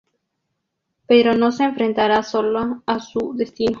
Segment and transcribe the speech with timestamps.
[1.05, 3.69] Pero no se enfrentará sola a su destino.